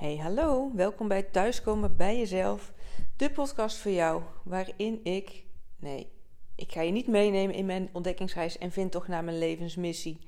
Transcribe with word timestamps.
Hey, 0.00 0.16
hallo. 0.16 0.70
Welkom 0.74 1.08
bij 1.08 1.22
Thuiskomen 1.22 1.96
bij 1.96 2.18
Jezelf. 2.18 2.72
De 3.16 3.30
podcast 3.30 3.76
voor 3.76 3.90
jou 3.90 4.22
waarin 4.44 5.00
ik... 5.04 5.44
Nee, 5.76 6.10
ik 6.54 6.72
ga 6.72 6.80
je 6.80 6.92
niet 6.92 7.06
meenemen 7.06 7.54
in 7.54 7.66
mijn 7.66 7.88
ontdekkingsreis 7.92 8.58
en 8.58 8.72
vind 8.72 8.92
toch 8.92 9.08
naar 9.08 9.24
mijn 9.24 9.38
levensmissie. 9.38 10.18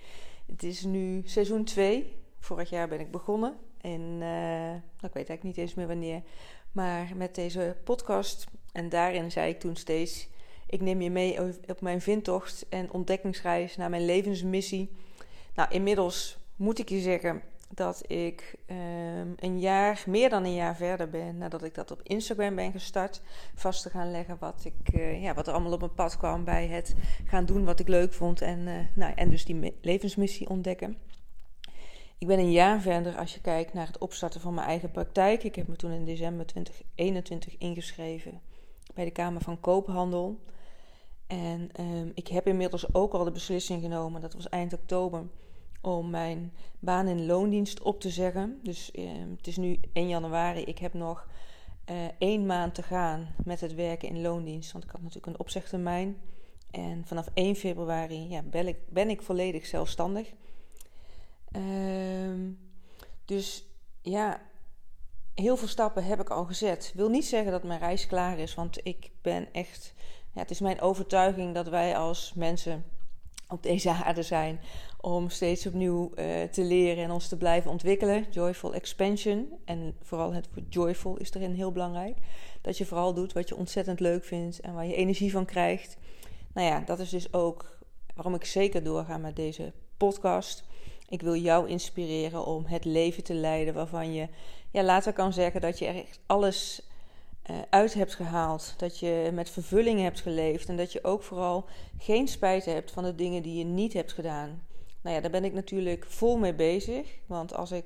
Het 0.46 0.62
is 0.62 0.85
nu 0.85 1.22
seizoen 1.24 1.64
2. 1.64 2.16
Vorig 2.38 2.71
jaar 2.71 2.88
ben 2.88 3.00
ik 3.00 3.11
begonnen. 3.11 3.56
En 3.80 4.00
uh, 4.21 4.74
ik 4.74 4.83
weet 5.01 5.15
eigenlijk 5.15 5.43
niet 5.43 5.56
eens 5.56 5.75
meer 5.75 5.87
wanneer. 5.87 6.23
Maar 6.73 7.13
met 7.17 7.35
deze 7.35 7.77
podcast. 7.85 8.47
En 8.73 8.89
daarin 8.89 9.31
zei 9.31 9.51
ik 9.51 9.61
toen 9.61 9.77
steeds... 9.77 10.29
Ik 10.67 10.81
neem 10.81 11.01
je 11.01 11.11
mee 11.11 11.39
op 11.67 11.81
mijn 11.81 12.01
vindtocht 12.01 12.67
en 12.69 12.93
ontdekkingsreis 12.93 13.77
naar 13.77 13.91
mijn 13.91 14.04
levensmissie. 14.04 14.91
Nou, 15.54 15.71
inmiddels 15.71 16.39
moet 16.57 16.79
ik 16.79 16.89
je 16.89 17.01
zeggen 17.01 17.43
dat 17.75 18.11
ik 18.11 18.55
um, 18.66 19.34
een 19.37 19.61
jaar, 19.61 20.02
meer 20.07 20.29
dan 20.29 20.45
een 20.45 20.55
jaar 20.55 20.77
verder 20.77 21.11
ben 21.11 21.39
nadat 21.39 21.65
ik 21.65 21.75
dat 21.75 21.91
op 21.91 22.01
Instagram 22.03 22.55
ben 22.55 22.73
gestart. 22.73 23.21
Vast 23.55 23.83
te 23.83 23.91
gaan 23.91 24.11
leggen 24.11 24.37
wat, 24.41 24.65
ik, 24.65 24.95
uh, 24.95 25.23
ja, 25.23 25.35
wat 25.35 25.47
er 25.47 25.53
allemaal 25.53 25.73
op 25.73 25.80
mijn 25.80 25.95
pad 25.95 26.16
kwam 26.16 26.45
bij 26.45 26.66
het 26.66 26.95
gaan 27.25 27.45
doen 27.45 27.65
wat 27.65 27.80
ik 27.80 27.89
leuk 27.89 28.13
vond. 28.13 28.41
En, 28.41 28.59
uh, 28.59 28.75
nou, 28.95 29.13
en 29.15 29.30
dus 29.30 29.45
die 29.45 29.77
levensmissie 29.80 30.49
ontdekken. 30.49 30.97
Ik 32.19 32.27
ben 32.27 32.39
een 32.39 32.53
jaar 32.53 32.80
verder 32.80 33.16
als 33.16 33.35
je 33.35 33.41
kijkt 33.41 33.73
naar 33.73 33.87
het 33.87 33.99
opstarten 33.99 34.41
van 34.41 34.55
mijn 34.55 34.66
eigen 34.66 34.91
praktijk. 34.91 35.43
Ik 35.43 35.55
heb 35.55 35.69
me 35.69 35.77
toen 35.77 35.91
in 35.91 36.05
december 36.05 36.47
2021 36.47 37.59
ingeschreven 37.59 38.41
bij 38.95 39.05
de 39.05 39.11
Kamer 39.11 39.41
van 39.41 39.61
Koophandel. 39.61 40.41
En 41.27 41.71
um, 41.80 42.13
ik 42.15 42.29
heb 42.29 42.47
inmiddels 42.47 42.95
ook 42.95 43.13
al 43.13 43.25
de 43.25 43.30
beslissing 43.30 43.83
genomen, 43.83 44.21
dat 44.21 44.35
was 44.35 44.49
eind 44.49 44.73
oktober 44.73 45.27
om 45.83 46.11
mijn 46.11 46.53
baan 46.79 47.07
in 47.07 47.27
loondienst 47.27 47.83
op 47.83 48.01
te 48.01 48.11
zeggen. 48.11 48.61
Dus 48.63 48.91
eh, 48.91 49.05
het 49.37 49.47
is 49.47 49.57
nu 49.57 49.81
1 49.93 50.09
januari. 50.09 50.63
Ik 50.63 50.79
heb 50.79 50.95
nog 50.95 51.27
uh, 51.91 51.97
één 52.19 52.47
maand 52.47 52.74
te 52.74 52.83
gaan 52.83 53.35
met 53.45 53.61
het 53.61 53.74
werken 53.74 54.09
in 54.09 54.21
loondienst. 54.21 54.73
Want 54.73 54.85
ik 54.85 54.91
had 54.91 55.01
natuurlijk 55.01 55.27
een 55.27 55.41
opzegtermijn. 55.41 56.21
En 56.71 57.02
vanaf 57.07 57.29
1 57.35 57.57
februari 57.57 58.29
ja, 58.29 58.43
ben, 58.43 58.69
ik, 58.69 58.77
ben 58.89 59.11
ik 59.11 59.23
volledig 59.23 59.66
zelfstandig. 59.66 60.33
Uh, 61.57 62.49
dus 63.24 63.65
ja, 64.02 64.41
heel 65.34 65.56
veel 65.56 65.69
stappen 65.69 66.05
heb 66.05 66.20
ik 66.20 66.30
al 66.30 66.44
gezet. 66.44 66.92
Wil 66.94 67.08
niet 67.08 67.27
zeggen 67.27 67.52
dat 67.52 67.62
mijn 67.62 67.80
reis 67.80 68.06
klaar 68.06 68.39
is, 68.39 68.55
want 68.55 68.86
ik 68.86 69.11
ben 69.22 69.52
echt. 69.52 69.94
Ja, 70.34 70.41
het 70.41 70.50
is 70.50 70.61
mijn 70.61 70.80
overtuiging 70.80 71.55
dat 71.55 71.69
wij 71.69 71.96
als 71.96 72.33
mensen 72.34 72.84
op 73.53 73.62
deze 73.62 73.91
aarde 73.91 74.22
zijn 74.22 74.61
om 75.00 75.28
steeds 75.31 75.67
opnieuw 75.67 76.12
uh, 76.14 76.42
te 76.42 76.62
leren 76.62 77.05
en 77.05 77.11
ons 77.11 77.28
te 77.28 77.36
blijven 77.36 77.70
ontwikkelen. 77.70 78.27
Joyful 78.31 78.75
expansion. 78.75 79.48
En 79.64 79.97
vooral 80.03 80.33
het 80.33 80.48
woord 80.55 80.75
joyful 80.75 81.17
is 81.17 81.34
erin 81.34 81.55
heel 81.55 81.73
belangrijk. 81.73 82.17
Dat 82.61 82.78
je 82.78 82.86
vooral 82.86 83.14
doet 83.14 83.33
wat 83.33 83.48
je 83.48 83.56
ontzettend 83.56 84.00
leuk 84.00 84.25
vindt 84.25 84.61
en 84.61 84.75
waar 84.75 84.86
je 84.86 84.95
energie 84.95 85.30
van 85.30 85.45
krijgt. 85.45 85.97
Nou 86.55 86.67
ja, 86.67 86.80
dat 86.80 86.98
is 86.98 87.11
dus 87.11 87.33
ook 87.33 87.78
waarom 88.14 88.34
ik 88.34 88.45
zeker 88.45 88.83
doorga 88.83 89.19
met 89.19 89.36
deze 89.36 89.73
podcast. 89.97 90.64
Ik 91.08 91.23
wil 91.23 91.36
jou 91.36 91.69
inspireren 91.69 92.47
om 92.47 92.64
het 92.67 92.84
leven 92.84 93.25
te 93.25 93.34
leiden 93.34 93.75
waarvan 93.75 94.12
je 94.12 94.28
ja, 94.70 94.83
later 94.83 95.12
kan 95.12 95.33
zeggen 95.33 95.61
dat 95.61 95.78
je 95.78 95.86
echt 95.86 96.20
alles 96.27 96.83
uit 97.70 97.94
hebt 97.94 98.14
gehaald. 98.14 98.74
Dat 98.76 98.98
je 98.98 99.30
met 99.32 99.50
vervulling 99.50 100.00
hebt 100.00 100.20
geleefd. 100.20 100.68
En 100.68 100.76
dat 100.76 100.92
je 100.92 101.04
ook 101.04 101.22
vooral 101.22 101.64
geen 101.98 102.28
spijt 102.28 102.64
hebt 102.64 102.90
van 102.90 103.04
de 103.04 103.14
dingen 103.14 103.42
die 103.42 103.58
je 103.58 103.64
niet 103.64 103.92
hebt 103.92 104.12
gedaan. 104.12 104.62
Nou 105.02 105.16
ja, 105.16 105.22
daar 105.22 105.30
ben 105.30 105.44
ik 105.44 105.52
natuurlijk 105.52 106.06
vol 106.08 106.38
mee 106.38 106.54
bezig. 106.54 107.18
Want 107.26 107.54
als 107.54 107.70
ik 107.70 107.84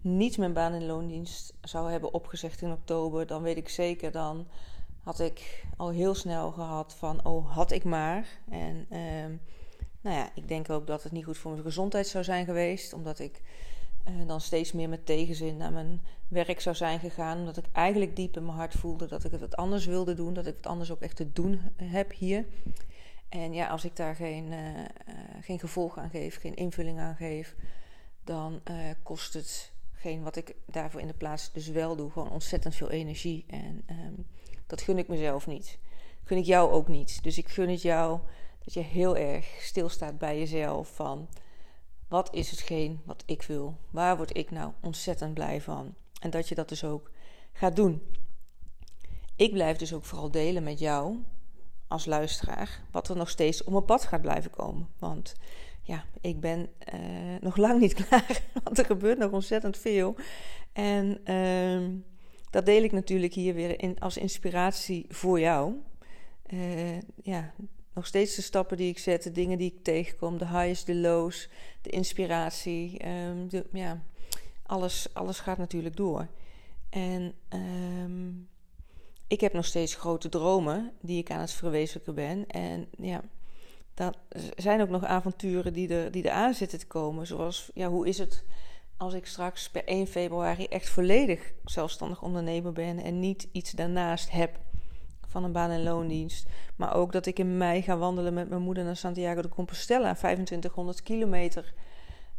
niet 0.00 0.38
mijn 0.38 0.52
baan 0.52 0.74
in 0.74 0.86
loondienst 0.86 1.54
zou 1.60 1.90
hebben 1.90 2.14
opgezegd 2.14 2.62
in 2.62 2.72
oktober, 2.72 3.26
dan 3.26 3.42
weet 3.42 3.56
ik 3.56 3.68
zeker, 3.68 4.12
dan 4.12 4.46
had 5.02 5.20
ik 5.20 5.64
al 5.76 5.90
heel 5.90 6.14
snel 6.14 6.50
gehad 6.52 6.94
van, 6.98 7.24
oh, 7.24 7.54
had 7.54 7.70
ik 7.70 7.84
maar. 7.84 8.26
En 8.50 8.86
uh, 8.90 9.38
nou 10.00 10.16
ja, 10.16 10.30
ik 10.34 10.48
denk 10.48 10.70
ook 10.70 10.86
dat 10.86 11.02
het 11.02 11.12
niet 11.12 11.24
goed 11.24 11.38
voor 11.38 11.50
mijn 11.50 11.62
gezondheid 11.62 12.06
zou 12.06 12.24
zijn 12.24 12.44
geweest, 12.44 12.92
omdat 12.92 13.18
ik 13.18 13.40
uh, 14.08 14.26
dan 14.26 14.40
steeds 14.40 14.72
meer 14.72 14.88
met 14.88 15.06
tegenzin 15.06 15.56
naar 15.56 15.72
mijn 15.72 16.00
werk 16.28 16.60
zou 16.60 16.76
zijn 16.76 17.00
gegaan. 17.00 17.38
Omdat 17.38 17.56
ik 17.56 17.64
eigenlijk 17.72 18.16
diep 18.16 18.36
in 18.36 18.44
mijn 18.44 18.56
hart 18.56 18.74
voelde 18.74 19.06
dat 19.06 19.24
ik 19.24 19.30
het 19.30 19.40
wat 19.40 19.56
anders 19.56 19.86
wilde 19.86 20.14
doen. 20.14 20.34
Dat 20.34 20.46
ik 20.46 20.56
het 20.56 20.66
anders 20.66 20.90
ook 20.90 21.00
echt 21.00 21.16
te 21.16 21.32
doen 21.32 21.60
heb 21.82 22.12
hier. 22.12 22.44
En 23.28 23.52
ja, 23.52 23.68
als 23.68 23.84
ik 23.84 23.96
daar 23.96 24.14
geen, 24.14 24.52
uh, 24.52 24.78
uh, 24.78 24.84
geen 25.40 25.58
gevolg 25.58 25.98
aan 25.98 26.10
geef, 26.10 26.40
geen 26.40 26.54
invulling 26.54 26.98
aan 26.98 27.16
geef, 27.16 27.54
dan 28.24 28.60
kost 29.02 29.34
het 29.34 29.72
geen 29.92 30.22
wat 30.22 30.36
ik 30.36 30.54
daarvoor 30.66 31.00
in 31.00 31.06
de 31.06 31.14
plaats 31.14 31.52
dus 31.52 31.68
wel 31.68 31.96
doe. 31.96 32.10
Gewoon 32.10 32.30
ontzettend 32.30 32.74
veel 32.74 32.90
energie. 32.90 33.44
En 33.46 33.84
um, 33.90 34.26
dat 34.66 34.80
gun 34.80 34.98
ik 34.98 35.08
mezelf 35.08 35.46
niet. 35.46 35.78
Gun 36.24 36.38
ik 36.38 36.44
jou 36.44 36.70
ook 36.70 36.88
niet. 36.88 37.22
Dus 37.22 37.38
ik 37.38 37.48
gun 37.48 37.68
het 37.68 37.82
jou 37.82 38.20
dat 38.64 38.74
je 38.74 38.80
heel 38.80 39.16
erg 39.16 39.46
stilstaat 39.60 40.18
bij 40.18 40.38
jezelf 40.38 40.94
van 40.94 41.28
wat 42.14 42.34
is 42.34 42.50
hetgeen 42.50 43.00
wat 43.04 43.22
ik 43.26 43.42
wil? 43.42 43.76
Waar 43.90 44.16
word 44.16 44.36
ik 44.36 44.50
nou 44.50 44.72
ontzettend 44.80 45.34
blij 45.34 45.60
van? 45.60 45.94
En 46.20 46.30
dat 46.30 46.48
je 46.48 46.54
dat 46.54 46.68
dus 46.68 46.84
ook 46.84 47.10
gaat 47.52 47.76
doen. 47.76 48.02
Ik 49.36 49.52
blijf 49.52 49.76
dus 49.76 49.92
ook 49.92 50.04
vooral 50.04 50.30
delen 50.30 50.62
met 50.62 50.78
jou 50.78 51.16
als 51.88 52.06
luisteraar 52.06 52.82
wat 52.90 53.08
er 53.08 53.16
nog 53.16 53.28
steeds 53.28 53.64
op 53.64 53.72
mijn 53.72 53.84
pad 53.84 54.04
gaat 54.04 54.20
blijven 54.20 54.50
komen. 54.50 54.88
Want 54.98 55.34
ja, 55.82 56.04
ik 56.20 56.40
ben 56.40 56.68
uh, 56.94 57.40
nog 57.40 57.56
lang 57.56 57.80
niet 57.80 57.94
klaar, 58.04 58.42
want 58.64 58.78
er 58.78 58.84
gebeurt 58.84 59.18
nog 59.18 59.30
ontzettend 59.30 59.76
veel. 59.76 60.16
En 60.72 61.20
uh, 61.30 62.00
dat 62.50 62.66
deel 62.66 62.82
ik 62.82 62.92
natuurlijk 62.92 63.34
hier 63.34 63.54
weer 63.54 63.82
in, 63.82 64.00
als 64.00 64.16
inspiratie 64.16 65.06
voor 65.08 65.40
jou. 65.40 65.74
Uh, 66.52 67.00
ja, 67.22 67.54
nog 67.94 68.06
steeds 68.06 68.34
de 68.34 68.42
stappen 68.42 68.76
die 68.76 68.88
ik 68.88 68.98
zet, 68.98 69.22
de 69.22 69.32
dingen 69.32 69.58
die 69.58 69.72
ik 69.76 69.84
tegenkom, 69.84 70.38
de 70.38 70.46
highs, 70.46 70.84
de 70.84 70.94
lows, 70.94 71.48
de 71.82 71.90
inspiratie. 71.90 72.98
De, 73.48 73.66
ja, 73.72 74.02
alles, 74.62 75.08
alles 75.12 75.40
gaat 75.40 75.58
natuurlijk 75.58 75.96
door. 75.96 76.28
En 76.90 77.34
um, 77.48 78.48
ik 79.26 79.40
heb 79.40 79.52
nog 79.52 79.64
steeds 79.64 79.94
grote 79.94 80.28
dromen 80.28 80.92
die 81.00 81.18
ik 81.18 81.30
aan 81.30 81.40
het 81.40 81.50
verwezenlijken 81.50 82.14
ben. 82.14 82.46
En 82.46 82.88
ja, 82.98 83.22
er 83.94 84.14
zijn 84.56 84.80
ook 84.80 84.88
nog 84.88 85.04
avonturen 85.04 85.72
die 85.72 85.88
er, 85.88 86.10
die 86.10 86.22
er 86.22 86.30
aan 86.30 86.54
zitten 86.54 86.78
te 86.78 86.86
komen. 86.86 87.26
Zoals, 87.26 87.70
ja, 87.74 87.88
hoe 87.88 88.08
is 88.08 88.18
het 88.18 88.44
als 88.96 89.14
ik 89.14 89.26
straks 89.26 89.70
per 89.70 89.84
1 89.84 90.06
februari 90.06 90.64
echt 90.64 90.88
volledig 90.88 91.52
zelfstandig 91.64 92.22
ondernemer 92.22 92.72
ben 92.72 93.02
en 93.02 93.20
niet 93.20 93.48
iets 93.52 93.70
daarnaast 93.70 94.30
heb 94.30 94.58
van 95.34 95.44
een 95.44 95.52
baan- 95.52 95.70
en 95.70 95.82
loondienst. 95.82 96.48
Maar 96.76 96.94
ook 96.94 97.12
dat 97.12 97.26
ik 97.26 97.38
in 97.38 97.56
mei 97.56 97.82
ga 97.82 97.96
wandelen 97.96 98.34
met 98.34 98.48
mijn 98.48 98.62
moeder 98.62 98.84
naar 98.84 98.96
Santiago 98.96 99.42
de 99.42 99.48
Compostela, 99.48 100.14
2500 100.14 101.02
kilometer. 101.02 101.72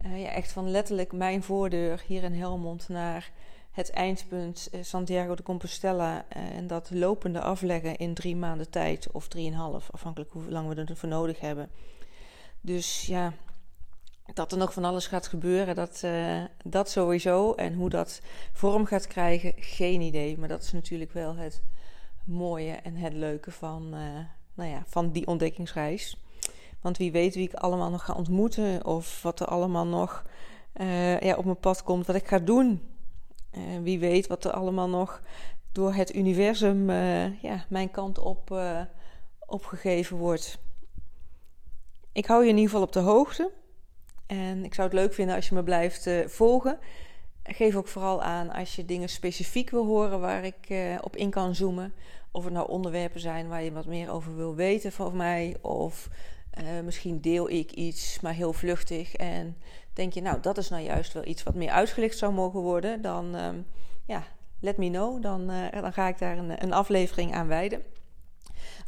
Uh, 0.05 0.21
ja, 0.21 0.29
echt 0.29 0.51
van 0.51 0.71
letterlijk 0.71 1.11
mijn 1.11 1.43
voordeur 1.43 2.03
hier 2.07 2.23
in 2.23 2.33
Helmond 2.33 2.89
naar 2.89 3.31
het 3.71 3.89
eindpunt 3.89 4.69
uh, 4.71 4.83
Santiago 4.83 5.35
de 5.35 5.43
Compostela. 5.43 6.25
Uh, 6.37 6.57
en 6.57 6.67
dat 6.67 6.89
lopende 6.91 7.41
afleggen 7.41 7.95
in 7.95 8.13
drie 8.13 8.35
maanden 8.35 8.69
tijd, 8.69 9.11
of 9.11 9.27
drieënhalf, 9.27 9.89
afhankelijk 9.91 10.31
hoe 10.31 10.49
lang 10.49 10.67
we 10.67 10.83
ervoor 10.83 11.09
nodig 11.09 11.39
hebben. 11.39 11.69
Dus 12.61 13.05
ja, 13.05 13.33
dat 14.33 14.51
er 14.51 14.57
nog 14.57 14.73
van 14.73 14.85
alles 14.85 15.07
gaat 15.07 15.27
gebeuren, 15.27 15.75
dat, 15.75 16.03
dat 16.63 16.89
sowieso. 16.89 17.53
En 17.53 17.73
hoe 17.73 17.89
dat 17.89 18.21
vorm 18.53 18.85
gaat 18.85 19.07
krijgen, 19.07 19.53
geen 19.55 20.01
idee. 20.01 20.37
Maar 20.37 20.47
dat 20.47 20.63
is 20.63 20.71
natuurlijk 20.71 21.11
wel 21.11 21.35
het 21.35 21.61
mooie 22.25 22.71
en 22.71 22.95
het 22.95 23.13
leuke 23.13 23.51
van, 23.51 23.83
uh, 23.93 23.99
nou 24.53 24.69
ja, 24.69 24.83
van 24.85 25.11
die 25.11 25.27
ontdekkingsreis. 25.27 26.17
Want 26.81 26.97
wie 26.97 27.11
weet 27.11 27.35
wie 27.35 27.47
ik 27.47 27.53
allemaal 27.53 27.89
nog 27.89 28.05
ga 28.05 28.13
ontmoeten 28.13 28.85
of 28.85 29.21
wat 29.21 29.39
er 29.39 29.47
allemaal 29.47 29.85
nog 29.85 30.25
uh, 30.75 31.19
ja, 31.19 31.35
op 31.35 31.45
mijn 31.45 31.59
pad 31.59 31.83
komt, 31.83 32.05
wat 32.05 32.15
ik 32.15 32.27
ga 32.27 32.39
doen. 32.39 32.81
Uh, 33.57 33.79
wie 33.81 33.99
weet 33.99 34.27
wat 34.27 34.45
er 34.45 34.51
allemaal 34.51 34.89
nog 34.89 35.21
door 35.71 35.93
het 35.93 36.15
universum 36.15 36.91
ja, 37.41 37.65
mijn 37.69 37.91
kant 37.91 38.17
op 38.17 38.59
opgegeven 39.39 40.17
wordt. 40.17 40.57
Ik 42.11 42.25
hou 42.25 42.43
je 42.43 42.49
in 42.49 42.55
ieder 42.55 42.69
geval 42.69 42.85
op 42.85 42.93
de 42.93 42.99
hoogte. 42.99 43.51
En 44.25 44.65
ik 44.65 44.73
zou 44.73 44.87
het 44.87 44.97
leuk 44.97 45.13
vinden 45.13 45.35
als 45.35 45.49
je 45.49 45.55
me 45.55 45.63
blijft 45.63 46.09
volgen. 46.25 46.79
Geef 47.47 47.75
ook 47.75 47.87
vooral 47.87 48.21
aan 48.21 48.51
als 48.51 48.75
je 48.75 48.85
dingen 48.85 49.09
specifiek 49.09 49.69
wil 49.69 49.85
horen 49.85 50.19
waar 50.19 50.43
ik 50.43 50.69
uh, 50.69 50.97
op 51.01 51.15
in 51.15 51.29
kan 51.29 51.55
zoomen. 51.55 51.93
Of 52.31 52.43
het 52.43 52.53
nou 52.53 52.69
onderwerpen 52.69 53.19
zijn 53.19 53.47
waar 53.47 53.63
je 53.63 53.71
wat 53.71 53.85
meer 53.85 54.11
over 54.11 54.35
wil 54.35 54.55
weten 54.55 54.91
van 54.91 55.15
mij. 55.15 55.55
Of 55.61 56.09
uh, 56.61 56.83
misschien 56.83 57.21
deel 57.21 57.49
ik 57.49 57.71
iets, 57.71 58.19
maar 58.19 58.33
heel 58.33 58.53
vluchtig. 58.53 59.15
En 59.15 59.57
denk 59.93 60.13
je, 60.13 60.21
nou, 60.21 60.41
dat 60.41 60.57
is 60.57 60.69
nou 60.69 60.83
juist 60.83 61.13
wel 61.13 61.25
iets 61.25 61.43
wat 61.43 61.55
meer 61.55 61.69
uitgelicht 61.69 62.17
zou 62.17 62.33
mogen 62.33 62.59
worden. 62.59 63.01
Dan, 63.01 63.35
um, 63.35 63.65
ja, 64.05 64.23
let 64.59 64.77
me 64.77 64.89
know. 64.89 65.21
Dan, 65.21 65.51
uh, 65.51 65.81
dan 65.81 65.93
ga 65.93 66.07
ik 66.07 66.17
daar 66.17 66.37
een, 66.37 66.63
een 66.63 66.73
aflevering 66.73 67.33
aan 67.33 67.47
wijden. 67.47 67.83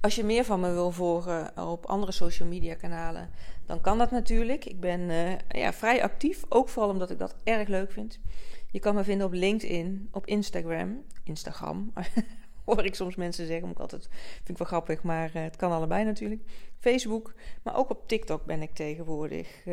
Als 0.02 0.16
je 0.16 0.24
meer 0.24 0.46
van 0.46 0.60
me 0.60 0.72
wil 0.72 0.92
volgen 0.92 1.68
op 1.68 1.86
andere 1.86 2.12
social 2.12 2.48
media 2.48 2.76
kanalen, 2.76 3.30
dan 3.66 3.82
kan 3.82 3.98
dat 3.98 4.12
natuurlijk. 4.12 4.66
Ik 4.66 4.80
ben 4.80 5.00
uh, 5.02 5.32
ja, 5.50 5.74
vrij 5.74 6.04
actief, 6.04 6.44
ook 6.50 6.70
vooral 6.70 6.92
omdat 6.92 7.10
ik 7.10 7.20
dat 7.20 7.36
erg 7.44 7.68
leuk 7.68 7.92
vind. 7.92 8.20
Je 8.72 8.80
kan 8.80 8.96
me 8.96 9.04
vinden 9.04 9.28
op 9.28 9.34
LinkedIn, 9.34 10.10
op 10.12 10.26
Instagram, 10.26 11.04
Instagram, 11.24 11.94
hoor 12.66 12.86
ik 12.86 12.96
soms 12.96 13.16
mensen 13.16 13.48
zeggen, 13.48 13.70
ik 13.70 13.80
altijd, 13.80 14.08
vind 14.34 14.50
ik 14.50 14.58
wel 14.58 14.68
grappig, 14.68 15.04
maar 15.04 15.30
het 15.34 15.56
kan 15.56 15.72
allebei 15.72 16.04
natuurlijk. 16.04 16.42
Facebook, 16.80 17.34
maar 17.64 17.76
ook 17.76 17.90
op 17.90 18.08
TikTok 18.08 18.46
ben 18.46 18.62
ik 18.62 18.74
tegenwoordig. 18.74 19.66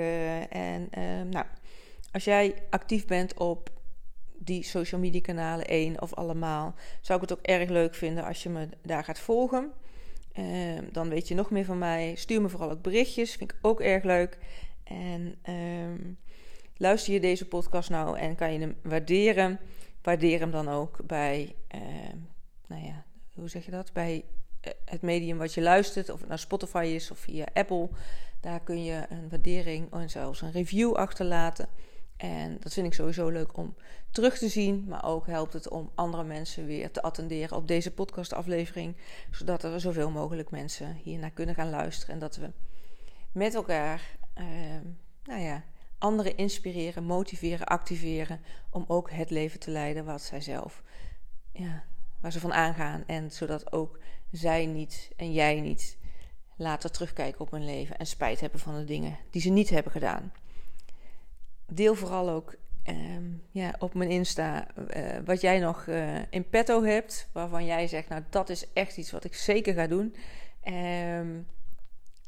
en 0.49 0.89
nou, 1.31 1.47
als 2.13 2.25
jij 2.25 2.55
actief 2.71 3.07
bent 3.07 3.35
op 3.39 3.71
die 4.39 4.63
social 4.63 5.01
media 5.01 5.21
kanalen, 5.21 5.67
één 5.67 6.03
of 6.03 6.15
allemaal, 6.15 6.75
zou 7.01 7.23
ik 7.23 7.29
het 7.29 7.39
ook 7.39 7.45
erg 7.45 7.69
leuk 7.69 7.95
vinden 7.95 8.25
als 8.25 8.43
je 8.43 8.49
me 8.49 8.69
daar 8.83 9.05
gaat 9.05 9.19
volgen. 9.19 9.73
Ehm, 10.35 10.85
dan 10.93 11.09
weet 11.09 11.29
je 11.29 11.35
nog 11.35 11.51
meer 11.51 11.65
van 11.65 11.79
mij. 11.79 12.15
Stuur 12.15 12.43
me 12.43 12.49
vooral 12.49 12.71
ook 12.71 12.83
berichtjes, 12.83 13.35
vind 13.35 13.51
ik 13.51 13.59
ook 13.63 13.81
erg 13.81 14.05
leuk. 14.05 14.39
En 14.85 15.35
ehm, 15.43 15.99
luister 16.77 17.13
je 17.13 17.21
deze 17.21 17.49
podcast 17.49 17.91
nou 17.91 18.19
en 18.19 18.35
kan 18.35 18.53
je 18.53 18.59
hem 18.59 18.77
waarderen? 18.83 19.61
Waardeer 20.03 20.41
hem 20.41 20.51
dan 20.51 20.69
ook 20.69 21.07
bij, 21.07 21.55
ehm, 21.69 22.17
nou 22.67 22.85
ja, 22.85 23.05
hoe 23.35 23.49
zeg 23.49 23.65
je 23.65 23.71
dat? 23.71 23.93
Bij 23.93 24.25
eh, 24.61 24.73
het 24.85 25.03
medium 25.03 25.39
wat 25.39 25.55
je 25.55 25.63
luistert, 25.63 26.09
of 26.09 26.19
het 26.19 26.29
nou 26.29 26.41
Spotify 26.41 26.93
is 26.95 27.11
of 27.11 27.19
via 27.19 27.47
Apple. 27.53 27.89
Daar 28.41 28.61
kun 28.61 28.85
je 28.85 29.07
een 29.09 29.29
waardering 29.29 29.93
en 29.93 30.11
zelfs 30.11 30.41
een 30.41 30.53
review 30.53 30.95
achterlaten. 30.95 31.69
En 32.17 32.57
dat 32.61 32.73
vind 32.73 32.87
ik 32.87 32.95
sowieso 32.95 33.29
leuk 33.29 33.57
om 33.57 33.75
terug 34.11 34.39
te 34.39 34.49
zien. 34.49 34.85
Maar 34.89 35.05
ook 35.05 35.27
helpt 35.27 35.53
het 35.53 35.69
om 35.69 35.91
andere 35.95 36.25
mensen 36.25 36.67
weer 36.67 36.91
te 36.91 37.03
attenderen 37.03 37.57
op 37.57 37.69
deze 37.69 37.91
podcastaflevering. 37.91 38.97
Zodat 39.31 39.63
er 39.63 39.81
zoveel 39.81 40.11
mogelijk 40.11 40.51
mensen 40.51 40.95
hiernaar 40.95 41.31
kunnen 41.31 41.55
gaan 41.55 41.71
luisteren. 41.71 42.15
En 42.15 42.21
dat 42.21 42.37
we 42.37 42.51
met 43.33 43.55
elkaar 43.55 44.17
uh, 44.39 44.45
nou 45.25 45.41
ja, 45.41 45.65
anderen 45.99 46.37
inspireren, 46.37 47.05
motiveren, 47.05 47.67
activeren. 47.67 48.41
Om 48.71 48.85
ook 48.87 49.11
het 49.11 49.31
leven 49.31 49.61
te 49.61 49.71
leiden 49.71 50.05
wat 50.05 50.23
zij 50.23 50.41
zelf, 50.41 50.83
ja, 51.53 51.85
waar 52.21 52.33
ze 52.33 52.41
van 52.41 52.53
aangaan. 52.53 53.05
En 53.07 53.31
zodat 53.31 53.73
ook 53.73 53.99
zij 54.31 54.67
niet 54.67 55.11
en 55.17 55.33
jij 55.33 55.61
niet 55.61 55.99
later 56.57 56.91
terugkijken 56.91 57.41
op 57.41 57.51
hun 57.51 57.65
leven 57.65 57.99
en 57.99 58.07
spijt 58.07 58.41
hebben 58.41 58.61
van 58.61 58.75
de 58.75 58.85
dingen 58.85 59.19
die 59.31 59.43
ze 59.43 59.51
niet 59.51 59.71
hebben 59.71 59.93
gedaan 59.93 60.33
deel 61.67 61.95
vooral 61.95 62.31
ook 62.31 62.55
ehm, 62.83 63.25
ja, 63.51 63.75
op 63.79 63.95
mijn 63.95 64.11
Insta 64.11 64.67
uh, 64.97 65.07
wat 65.25 65.41
jij 65.41 65.59
nog 65.59 65.87
uh, 65.87 66.19
in 66.31 66.49
petto 66.49 66.83
hebt. 66.83 67.29
Waarvan 67.33 67.65
jij 67.65 67.87
zegt, 67.87 68.09
nou 68.09 68.23
dat 68.31 68.49
is 68.49 68.73
echt 68.73 68.97
iets 68.97 69.11
wat 69.11 69.25
ik 69.25 69.35
zeker 69.35 69.75
ga 69.75 69.87
doen. 69.87 70.15
Um, 71.19 71.47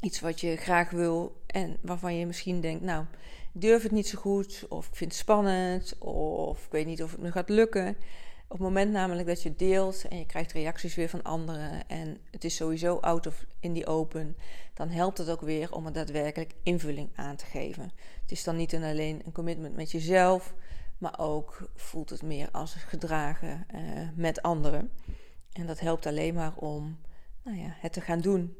iets 0.00 0.21
wat 0.21 0.41
je 0.41 0.56
graag 0.56 0.91
wil 0.91 1.41
en 1.47 1.77
waarvan 1.81 2.19
je 2.19 2.27
misschien 2.27 2.61
denkt, 2.61 2.83
nou 2.83 3.05
durf 3.53 3.83
het 3.83 3.93
niet 3.93 4.09
zo 4.09 4.19
goed. 4.19 4.65
Of 4.69 4.87
ik 4.87 4.97
vind 4.97 5.11
het 5.11 5.21
spannend. 5.21 5.99
Of 5.99 6.65
ik 6.65 6.71
weet 6.71 6.87
niet 6.87 7.03
of 7.03 7.11
het 7.11 7.21
me 7.21 7.33
gaat 7.33 7.49
lukken. 7.49 7.97
Op 8.49 8.59
het 8.59 8.67
moment 8.67 8.93
namelijk 8.93 9.29
dat 9.29 9.43
je 9.43 9.57
deelt 9.57 10.09
en 10.09 10.19
je 10.19 10.27
krijgt 10.27 10.53
reacties 10.53 10.95
weer 10.95 11.09
van 11.09 11.23
anderen 11.23 11.89
en 11.89 12.19
het 12.31 12.45
is 12.45 12.57
sowieso 12.57 12.97
out 12.97 13.27
of 13.27 13.47
in 13.61 13.73
die 13.73 13.87
open, 13.87 14.37
dan 14.75 14.89
helpt 14.89 15.19
het 15.19 15.31
ook 15.31 15.41
weer 15.41 15.73
om 15.73 15.87
er 15.87 15.93
daadwerkelijk 15.93 16.55
invulling 16.63 17.11
aan 17.15 17.37
te 17.37 17.45
geven. 17.45 17.91
Het 18.21 18.31
is 18.31 18.45
dan 18.45 18.57
niet 18.57 18.75
alleen 18.75 19.23
een 19.25 19.33
commitment 19.33 19.77
met 19.77 19.91
jezelf, 19.91 20.55
maar 20.99 21.19
ook 21.19 21.71
voelt 21.75 22.11
het 22.11 22.23
meer 22.23 22.49
als 22.51 22.75
gedragen 22.75 23.67
uh, 23.75 24.09
met 24.15 24.43
anderen. 24.43 24.91
En 25.53 25.67
dat 25.67 25.81
helpt 25.81 26.07
alleen 26.07 26.35
maar 26.35 26.55
om 26.57 26.99
nou 27.43 27.59
ja, 27.59 27.69
het 27.71 27.93
te 27.93 28.01
gaan 28.01 28.21
doen. 28.21 28.57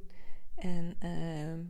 En, 0.57 0.97
uh, 1.05 1.11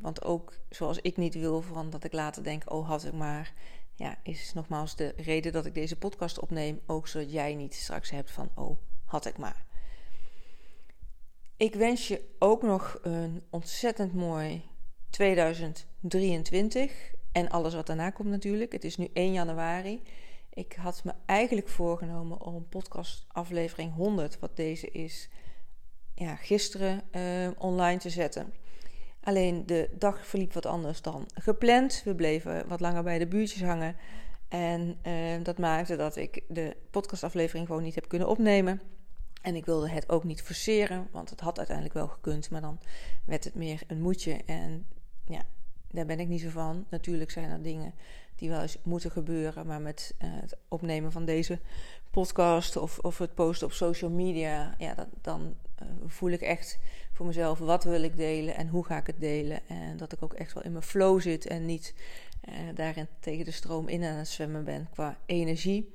want 0.00 0.24
ook 0.24 0.58
zoals 0.68 0.98
ik 1.00 1.16
niet 1.16 1.34
wil 1.34 1.62
van 1.62 1.90
dat 1.90 2.04
ik 2.04 2.12
later 2.12 2.42
denk, 2.42 2.72
oh 2.72 2.88
had 2.88 3.04
ik 3.04 3.12
maar 3.12 3.52
ja, 3.96 4.18
is 4.22 4.52
nogmaals 4.52 4.96
de 4.96 5.14
reden 5.16 5.52
dat 5.52 5.66
ik 5.66 5.74
deze 5.74 5.96
podcast 5.96 6.38
opneem. 6.38 6.80
Ook 6.86 7.08
zodat 7.08 7.32
jij 7.32 7.54
niet 7.54 7.74
straks 7.74 8.10
hebt 8.10 8.30
van, 8.30 8.50
oh, 8.54 8.78
had 9.04 9.26
ik 9.26 9.38
maar. 9.38 9.64
Ik 11.56 11.74
wens 11.74 12.08
je 12.08 12.34
ook 12.38 12.62
nog 12.62 12.98
een 13.02 13.42
ontzettend 13.50 14.14
mooi 14.14 14.62
2023. 15.10 17.14
En 17.32 17.48
alles 17.48 17.74
wat 17.74 17.86
daarna 17.86 18.10
komt 18.10 18.28
natuurlijk. 18.28 18.72
Het 18.72 18.84
is 18.84 18.96
nu 18.96 19.08
1 19.12 19.32
januari. 19.32 20.02
Ik 20.50 20.72
had 20.72 21.04
me 21.04 21.12
eigenlijk 21.26 21.68
voorgenomen 21.68 22.40
om 22.40 22.68
podcast 22.68 23.24
aflevering 23.28 23.94
100, 23.94 24.38
wat 24.38 24.56
deze 24.56 24.90
is, 24.90 25.28
ja, 26.14 26.36
gisteren 26.36 27.02
uh, 27.12 27.50
online 27.58 27.98
te 27.98 28.10
zetten. 28.10 28.52
Alleen 29.26 29.66
de 29.66 29.88
dag 29.98 30.26
verliep 30.26 30.52
wat 30.52 30.66
anders 30.66 31.02
dan 31.02 31.28
gepland. 31.34 32.02
We 32.04 32.14
bleven 32.14 32.68
wat 32.68 32.80
langer 32.80 33.02
bij 33.02 33.18
de 33.18 33.26
buurtjes 33.26 33.62
hangen. 33.62 33.96
En 34.48 34.98
uh, 35.06 35.42
dat 35.42 35.58
maakte 35.58 35.96
dat 35.96 36.16
ik 36.16 36.42
de 36.48 36.76
podcastaflevering 36.90 37.66
gewoon 37.66 37.82
niet 37.82 37.94
heb 37.94 38.08
kunnen 38.08 38.28
opnemen. 38.28 38.80
En 39.42 39.54
ik 39.56 39.66
wilde 39.66 39.90
het 39.90 40.08
ook 40.08 40.24
niet 40.24 40.42
forceren, 40.42 41.08
want 41.12 41.30
het 41.30 41.40
had 41.40 41.56
uiteindelijk 41.56 41.96
wel 41.96 42.08
gekund. 42.08 42.50
Maar 42.50 42.60
dan 42.60 42.78
werd 43.24 43.44
het 43.44 43.54
meer 43.54 43.82
een 43.86 44.00
moedje. 44.00 44.40
En 44.44 44.86
ja, 45.24 45.42
daar 45.90 46.06
ben 46.06 46.20
ik 46.20 46.28
niet 46.28 46.40
zo 46.40 46.48
van. 46.48 46.86
Natuurlijk 46.88 47.30
zijn 47.30 47.50
er 47.50 47.62
dingen 47.62 47.94
die 48.36 48.48
wel 48.48 48.60
eens 48.60 48.78
moeten 48.82 49.10
gebeuren. 49.10 49.66
Maar 49.66 49.80
met 49.80 50.14
uh, 50.22 50.28
het 50.30 50.56
opnemen 50.68 51.12
van 51.12 51.24
deze 51.24 51.58
podcast 52.10 52.76
of, 52.76 52.98
of 52.98 53.18
het 53.18 53.34
posten 53.34 53.66
op 53.66 53.72
social 53.72 54.10
media, 54.10 54.74
ja, 54.78 54.94
dat, 54.94 55.06
dan 55.20 55.54
uh, 55.82 55.88
voel 56.06 56.30
ik 56.30 56.40
echt 56.40 56.78
voor 57.12 57.26
mezelf 57.26 57.58
wat 57.58 57.84
wil 57.84 58.02
ik 58.02 58.16
delen 58.16 58.54
en 58.56 58.68
hoe 58.68 58.84
ga 58.84 58.96
ik 58.96 59.06
het 59.06 59.20
delen. 59.20 59.60
En 59.68 59.96
dat 59.96 60.12
ik 60.12 60.22
ook 60.22 60.34
echt 60.34 60.52
wel 60.52 60.62
in 60.62 60.72
mijn 60.72 60.84
flow 60.84 61.20
zit 61.20 61.46
en 61.46 61.66
niet 61.66 61.94
uh, 62.48 62.54
daarin 62.74 63.06
tegen 63.20 63.44
de 63.44 63.50
stroom 63.50 63.88
in 63.88 64.04
aan 64.04 64.16
het 64.16 64.28
zwemmen 64.28 64.64
ben 64.64 64.88
qua 64.92 65.18
energie. 65.26 65.94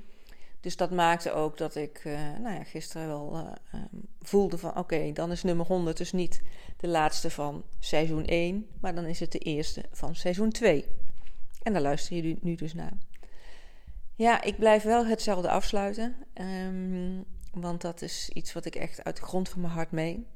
Dus 0.60 0.76
dat 0.76 0.92
maakte 0.92 1.32
ook 1.32 1.58
dat 1.58 1.76
ik 1.76 2.02
nou 2.42 2.56
ja, 2.56 2.64
gisteren 2.64 3.08
wel 3.08 3.36
um, 3.74 4.08
voelde 4.22 4.58
van 4.58 4.78
oké, 4.78 5.12
dan 5.14 5.32
is 5.32 5.44
nummer 5.44 5.66
100 5.66 5.98
dus 5.98 6.12
niet 6.12 6.42
de 6.78 6.88
laatste 6.88 7.30
van 7.30 7.64
seizoen 7.80 8.26
1, 8.26 8.68
maar 8.80 8.96
dan 8.96 9.06
is 9.06 9.20
het 9.20 9.32
de 9.32 9.40
eerste 9.40 9.84
van 9.92 10.16
seizoen 10.16 10.50
2. 10.50 10.86
En 11.62 11.74
daar 11.74 11.82
luister 11.82 12.16
je 12.16 12.38
nu 12.42 12.56
dus 12.56 12.74
naar. 12.74 12.94
Ja, 14.16 14.42
ik 14.42 14.58
blijf 14.58 14.84
wel 14.84 15.06
hetzelfde 15.06 15.50
afsluiten. 15.50 16.16
Um, 16.34 17.26
want 17.54 17.82
dat 17.82 18.02
is 18.02 18.30
iets 18.34 18.54
wat 18.54 18.66
ik 18.66 18.76
echt 18.76 19.04
uit 19.04 19.16
de 19.16 19.22
grond 19.22 19.50
van 19.50 19.62
mijn 19.62 19.74
hart 19.74 19.92
meen. 19.92 20.28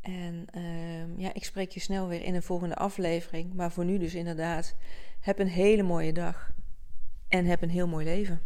En 0.00 0.46
uh, 0.56 1.18
ja, 1.18 1.34
ik 1.34 1.44
spreek 1.44 1.70
je 1.70 1.80
snel 1.80 2.08
weer 2.08 2.22
in 2.22 2.34
een 2.34 2.42
volgende 2.42 2.74
aflevering. 2.74 3.54
Maar 3.54 3.72
voor 3.72 3.84
nu 3.84 3.98
dus 3.98 4.14
inderdaad, 4.14 4.74
heb 5.20 5.38
een 5.38 5.48
hele 5.48 5.82
mooie 5.82 6.12
dag. 6.12 6.52
En 7.28 7.46
heb 7.46 7.62
een 7.62 7.70
heel 7.70 7.88
mooi 7.88 8.04
leven. 8.04 8.40